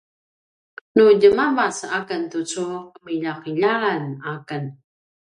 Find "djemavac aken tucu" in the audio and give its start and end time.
1.17-2.65